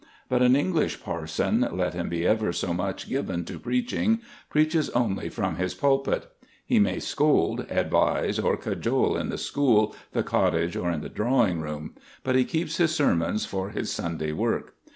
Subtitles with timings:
[0.29, 5.29] But an English parson, let him be ever so much given to preaching, preaches only
[5.29, 6.25] from his pulpit.
[6.65, 11.93] He may scold, advise, or cajole in the school, the cottage, or the drawing room;
[12.23, 14.73] but he keeps his sermons for his Sunday work.